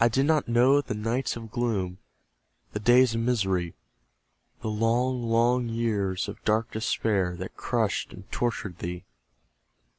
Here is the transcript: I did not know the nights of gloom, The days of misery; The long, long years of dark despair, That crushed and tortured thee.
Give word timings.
I 0.00 0.08
did 0.08 0.24
not 0.24 0.48
know 0.48 0.80
the 0.80 0.94
nights 0.94 1.36
of 1.36 1.50
gloom, 1.50 1.98
The 2.72 2.80
days 2.80 3.14
of 3.14 3.20
misery; 3.20 3.74
The 4.62 4.70
long, 4.70 5.24
long 5.24 5.68
years 5.68 6.26
of 6.26 6.42
dark 6.46 6.70
despair, 6.70 7.36
That 7.36 7.54
crushed 7.54 8.14
and 8.14 8.32
tortured 8.32 8.78
thee. 8.78 9.04